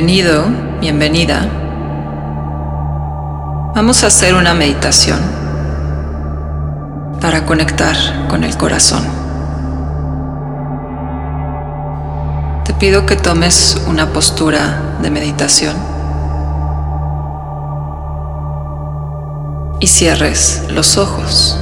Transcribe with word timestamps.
Bienvenido, 0.00 0.44
bienvenida. 0.80 1.44
Vamos 3.74 4.04
a 4.04 4.06
hacer 4.06 4.32
una 4.32 4.54
meditación 4.54 5.18
para 7.20 7.44
conectar 7.44 7.96
con 8.28 8.44
el 8.44 8.56
corazón. 8.56 9.04
Te 12.64 12.74
pido 12.74 13.06
que 13.06 13.16
tomes 13.16 13.82
una 13.88 14.12
postura 14.12 14.98
de 15.02 15.10
meditación 15.10 15.74
y 19.80 19.88
cierres 19.88 20.62
los 20.70 20.96
ojos. 20.96 21.58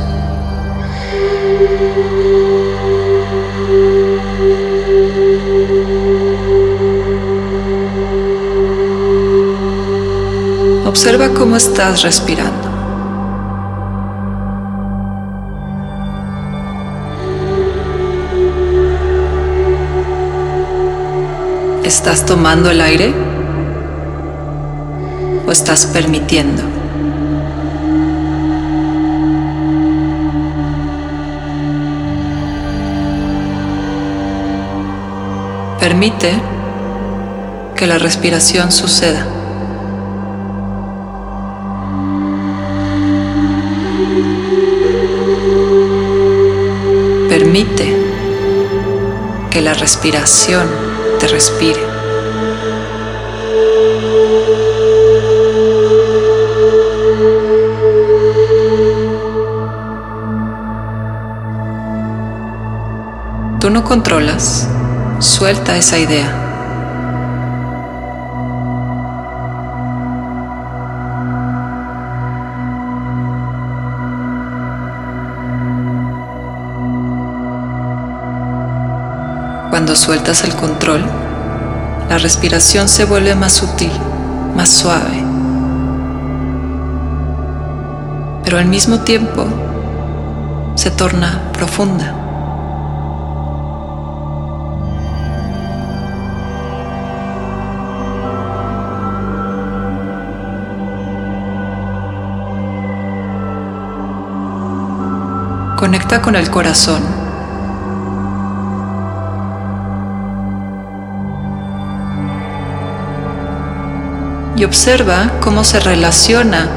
Observa 10.99 11.29
cómo 11.29 11.57
estás 11.57 12.01
respirando. 12.05 12.69
¿Estás 21.85 22.25
tomando 22.25 22.71
el 22.71 22.81
aire 22.81 23.13
o 25.47 25.53
estás 25.53 25.85
permitiendo? 25.85 26.63
Permite 35.79 36.33
que 37.77 37.87
la 37.87 37.99
respiración 37.99 38.73
suceda. 38.73 39.36
Permite 47.29 47.95
que 49.51 49.61
la 49.61 49.75
respiración 49.75 50.69
te 51.19 51.29
respire. 51.29 51.81
Tú 63.61 63.71
no 63.71 63.83
controlas, 63.85 64.69
suelta 65.19 65.77
esa 65.77 65.99
idea. 65.99 66.46
Cuando 79.87 80.03
sueltas 80.03 80.43
el 80.43 80.53
control, 80.57 81.01
la 82.09 82.19
respiración 82.19 82.89
se 82.89 83.05
vuelve 83.05 83.37
más 83.37 83.53
sutil, 83.53 83.93
más 84.57 84.69
suave, 84.69 85.23
pero 88.43 88.59
al 88.59 88.67
mismo 88.67 88.99
tiempo 89.03 89.47
se 90.75 90.91
torna 90.91 91.41
profunda. 91.53 92.13
Conecta 105.77 106.21
con 106.21 106.35
el 106.35 106.51
corazón 106.51 107.26
y 114.57 114.65
observa 114.65 115.33
cómo 115.41 115.65
se 115.65 115.81
relaciona 115.81 116.69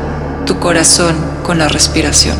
tu 0.46 0.60
corazón 0.60 1.16
con 1.44 1.60
la 1.60 1.70
respiración. 1.70 2.36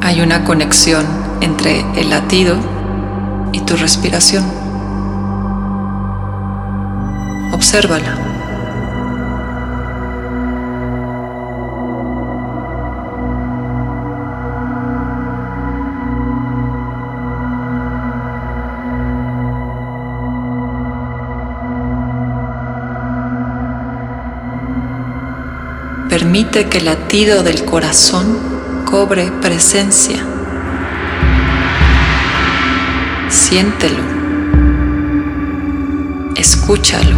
Hay 0.00 0.20
una 0.20 0.44
conexión 0.44 1.06
entre 1.40 1.80
el 2.00 2.10
latido 2.10 2.56
y 3.52 3.60
tu 3.60 3.76
respiración. 3.76 4.44
Obsérvala. 7.52 8.31
Permite 26.12 26.68
que 26.68 26.76
el 26.76 26.84
latido 26.84 27.42
del 27.42 27.64
corazón 27.64 28.38
cobre 28.84 29.32
presencia. 29.40 30.22
Siéntelo. 33.30 34.02
Escúchalo. 36.36 37.16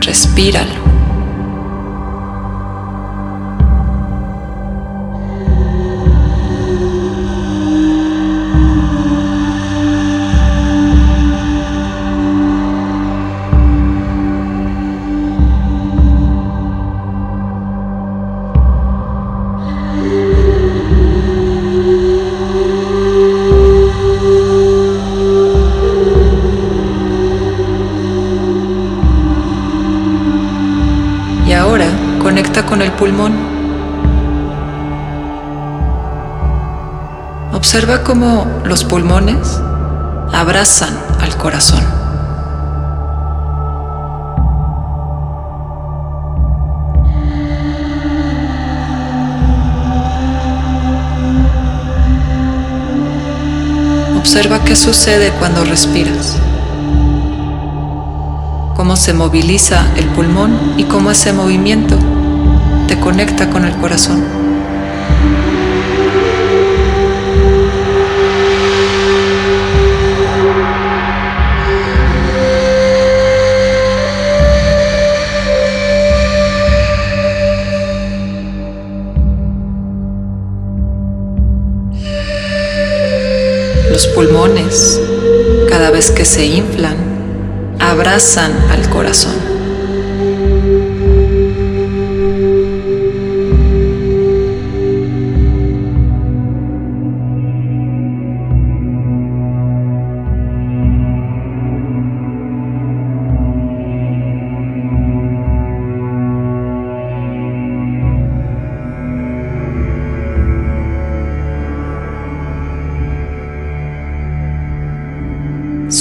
Respíralo. 0.00 0.87
El 32.82 32.92
pulmón. 32.92 33.32
Observa 37.52 38.02
cómo 38.04 38.46
los 38.64 38.84
pulmones 38.84 39.60
abrazan 40.32 40.96
al 41.20 41.36
corazón. 41.36 41.84
Observa 54.18 54.62
qué 54.64 54.76
sucede 54.76 55.30
cuando 55.38 55.64
respiras 55.64 56.38
cómo 58.78 58.94
se 58.94 59.12
moviliza 59.12 59.84
el 59.96 60.06
pulmón 60.06 60.74
y 60.76 60.84
cómo 60.84 61.10
ese 61.10 61.32
movimiento 61.32 61.98
conecta 63.08 63.48
con 63.48 63.64
el 63.64 63.74
corazón. 63.78 64.22
Los 83.90 84.06
pulmones, 84.08 85.00
cada 85.70 85.90
vez 85.90 86.10
que 86.10 86.26
se 86.26 86.44
inflan, 86.44 86.96
abrazan 87.80 88.52
al 88.70 88.86
corazón. 88.90 89.57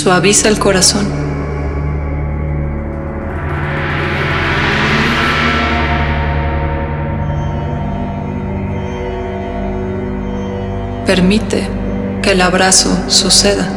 Suaviza 0.07 0.47
el 0.47 0.57
corazón. 0.57 1.05
Permite 11.05 11.67
que 12.21 12.31
el 12.31 12.39
abrazo 12.39 12.97
suceda. 13.09 13.76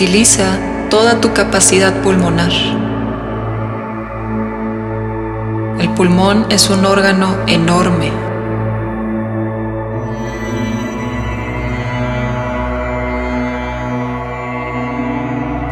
Utiliza 0.00 0.58
toda 0.88 1.20
tu 1.20 1.34
capacidad 1.34 1.92
pulmonar. 2.00 2.50
El 5.78 5.90
pulmón 5.94 6.46
es 6.48 6.70
un 6.70 6.86
órgano 6.86 7.36
enorme. 7.46 8.10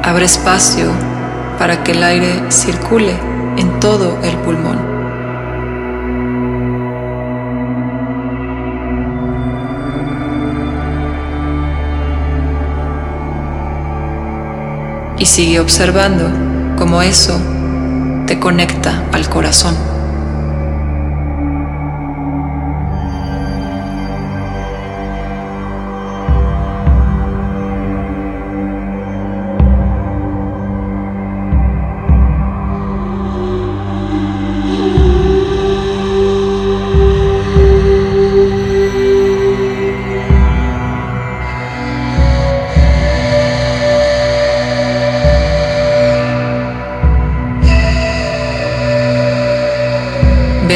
Abre 0.02 0.26
espacio 0.26 0.90
para 1.58 1.82
que 1.82 1.92
el 1.92 2.02
aire 2.02 2.52
circule 2.52 3.18
en 3.56 3.80
todo 3.80 4.18
el 4.22 4.36
pulmón. 4.40 4.97
Y 15.18 15.26
sigue 15.26 15.60
observando 15.60 16.30
cómo 16.76 17.02
eso 17.02 17.40
te 18.26 18.38
conecta 18.38 19.04
al 19.12 19.28
corazón. 19.28 19.97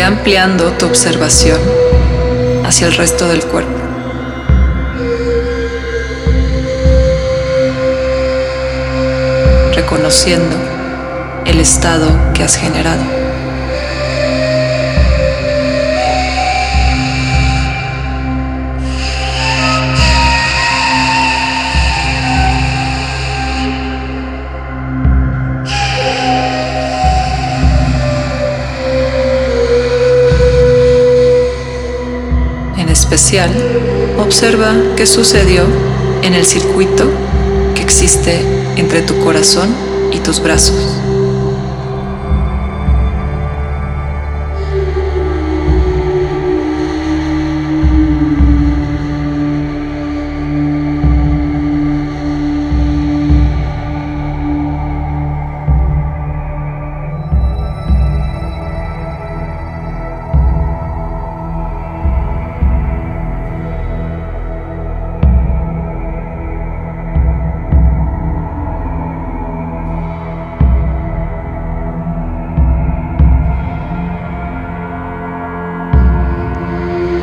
Ampliando 0.04 0.72
tu 0.72 0.86
observación 0.86 1.60
hacia 2.64 2.88
el 2.88 2.94
resto 2.94 3.28
del 3.28 3.44
cuerpo. 3.44 3.78
Reconociendo 9.74 10.56
el 11.46 11.60
estado 11.60 12.08
que 12.34 12.42
has 12.42 12.56
generado. 12.56 13.21
Observa 34.18 34.72
qué 34.96 35.04
sucedió 35.04 35.64
en 36.22 36.32
el 36.32 36.46
circuito 36.46 37.10
que 37.74 37.82
existe 37.82 38.40
entre 38.76 39.02
tu 39.02 39.18
corazón 39.18 39.68
y 40.12 40.20
tus 40.20 40.40
brazos. 40.40 40.91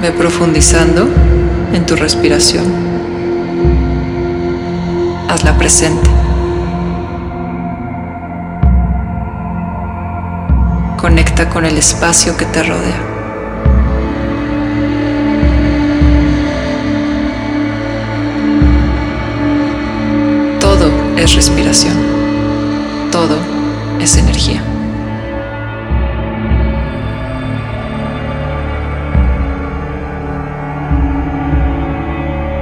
Ve 0.01 0.11
profundizando 0.11 1.09
en 1.73 1.85
tu 1.85 1.97
respiración. 1.97 2.63
Hazla 5.27 5.57
presente. 5.57 6.09
Conecta 10.95 11.49
con 11.49 11.65
el 11.65 11.77
espacio 11.77 12.37
que 12.37 12.45
te 12.45 12.63
rodea. 12.63 13.01
Todo 20.61 20.91
es 21.17 21.35
respiración. 21.35 21.97
Todo 23.11 23.37
es 23.99 24.15
energía. 24.15 24.63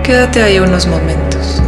Quédate 0.07 0.41
ahí 0.41 0.57
unos 0.57 0.87
momentos. 0.87 1.61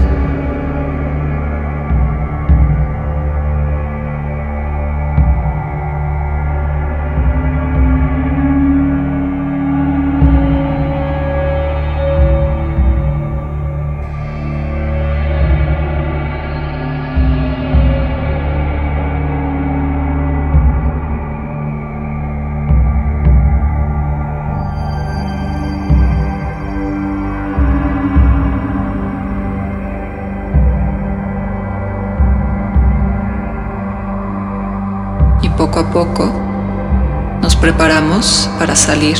Preparamos 37.69 38.49
para 38.57 38.75
salir 38.75 39.15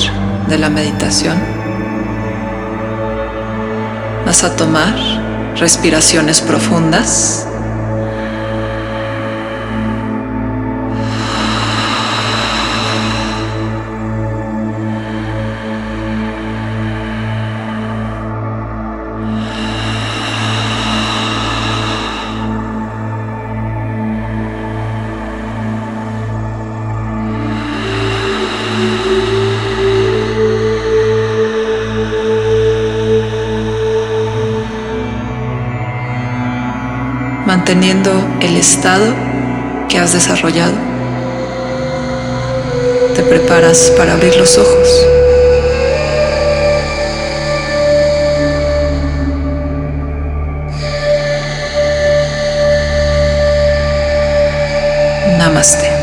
de 0.47 0.57
la 0.57 0.71
meditación. 0.71 1.37
Vas 4.25 4.43
a 4.43 4.55
tomar 4.55 4.95
respiraciones 5.55 6.41
profundas. 6.41 7.45
Manteniendo 37.69 38.11
el 38.41 38.57
estado 38.57 39.13
que 39.87 39.99
has 39.99 40.13
desarrollado. 40.13 40.73
Te 43.13 43.21
preparas 43.21 43.93
para 43.95 44.13
abrir 44.13 44.35
los 44.37 44.57
ojos. 44.57 45.05
Namaste. 55.37 55.98